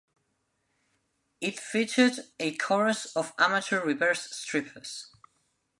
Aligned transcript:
It 1.41 1.59
featured 1.59 2.13
a 2.39 2.55
chorus 2.57 3.05
of 3.15 3.33
amateur 3.37 3.85
reverse 3.85 4.31
strippers. 4.35 5.11